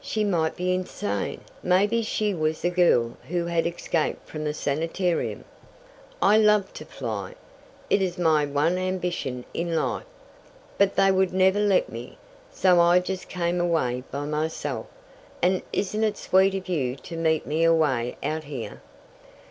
She 0.00 0.24
might 0.24 0.56
be 0.56 0.72
insane! 0.72 1.42
Maybe 1.62 2.00
she 2.00 2.32
was 2.32 2.62
the 2.62 2.70
girl 2.70 3.18
who 3.28 3.44
had 3.44 3.66
escaped 3.66 4.26
from 4.26 4.42
the 4.42 4.54
sanitarium! 4.54 5.44
"I 6.22 6.38
love 6.38 6.72
to 6.80 6.86
fly 6.86 7.34
it 7.90 8.00
is 8.00 8.16
my 8.16 8.46
one 8.46 8.78
ambition 8.78 9.44
in 9.52 9.76
life. 9.76 10.06
But 10.78 10.96
they 10.96 11.12
would 11.12 11.34
never 11.34 11.60
let 11.60 11.90
me, 11.92 12.16
so 12.50 12.80
I 12.80 13.00
just 13.00 13.28
came 13.28 13.60
away 13.60 14.02
by 14.10 14.24
myself; 14.24 14.86
and 15.42 15.60
isn't 15.74 16.02
it 16.02 16.16
sweet 16.16 16.54
of 16.54 16.70
you 16.70 16.96
to 16.96 17.14
meet 17.18 17.44
me 17.46 17.62
away 17.62 18.16
out 18.22 18.44
here? 18.44 18.80